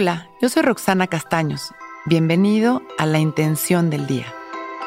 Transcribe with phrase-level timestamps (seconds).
[0.00, 1.74] Hola, yo soy Roxana Castaños.
[2.04, 4.32] Bienvenido a La Intención del Día,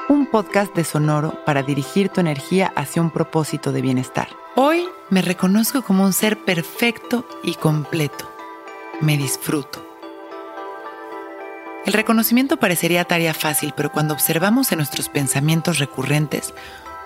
[0.08, 4.30] un podcast de Sonoro para dirigir tu energía hacia un propósito de bienestar.
[4.56, 8.32] Hoy me reconozco como un ser perfecto y completo.
[9.02, 9.86] Me disfruto.
[11.86, 16.54] El reconocimiento parecería tarea fácil, pero cuando observamos en nuestros pensamientos recurrentes,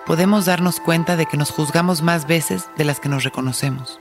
[0.06, 3.98] podemos darnos cuenta de que nos juzgamos más veces de las que nos reconocemos.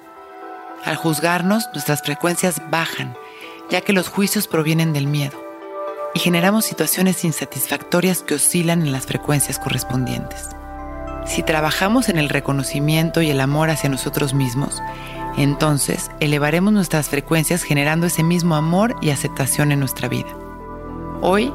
[0.83, 3.15] Al juzgarnos, nuestras frecuencias bajan
[3.69, 5.37] ya que los juicios provienen del miedo,
[6.13, 10.49] y generamos situaciones insatisfactorias que oscilan en las frecuencias correspondientes.
[11.25, 14.81] Si trabajamos en el reconocimiento y el amor hacia nosotros mismos,
[15.37, 20.29] entonces elevaremos nuestras frecuencias generando ese mismo amor y aceptación en nuestra vida.
[21.21, 21.51] Hoy,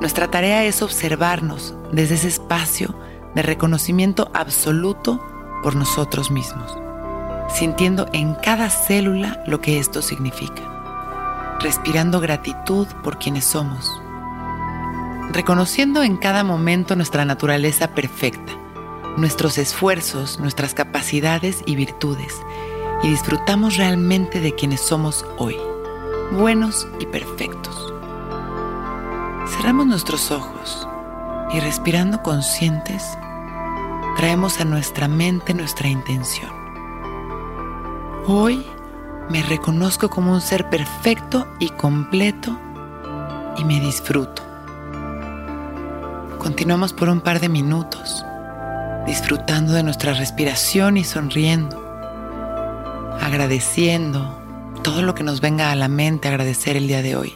[0.00, 2.94] nuestra tarea es observarnos desde ese espacio
[3.34, 5.24] de reconocimiento absoluto
[5.62, 6.76] por nosotros mismos,
[7.48, 10.81] sintiendo en cada célula lo que esto significa
[11.62, 13.90] respirando gratitud por quienes somos,
[15.30, 18.52] reconociendo en cada momento nuestra naturaleza perfecta,
[19.16, 22.34] nuestros esfuerzos, nuestras capacidades y virtudes,
[23.02, 25.56] y disfrutamos realmente de quienes somos hoy,
[26.32, 27.92] buenos y perfectos.
[29.46, 30.88] Cerramos nuestros ojos
[31.52, 33.04] y respirando conscientes,
[34.16, 36.50] traemos a nuestra mente nuestra intención.
[38.26, 38.64] Hoy
[39.32, 42.60] me reconozco como un ser perfecto y completo
[43.56, 44.42] y me disfruto.
[46.38, 48.26] Continuamos por un par de minutos,
[49.06, 51.78] disfrutando de nuestra respiración y sonriendo,
[53.22, 54.38] agradeciendo
[54.82, 57.34] todo lo que nos venga a la mente agradecer el día de hoy.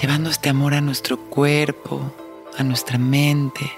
[0.00, 2.12] Llevando este amor a nuestro cuerpo,
[2.56, 3.68] a nuestra mente,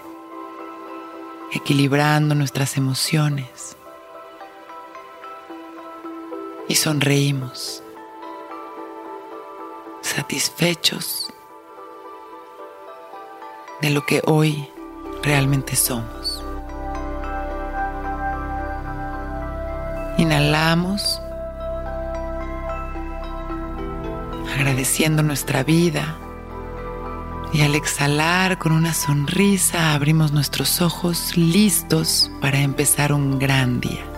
[1.54, 3.78] equilibrando nuestras emociones
[6.68, 7.82] y sonreímos,
[10.02, 11.26] satisfechos
[13.80, 14.68] de lo que hoy
[15.22, 16.44] realmente somos.
[20.18, 21.22] Inhalamos,
[24.54, 26.18] agradeciendo nuestra vida.
[27.50, 34.17] Y al exhalar con una sonrisa abrimos nuestros ojos listos para empezar un gran día.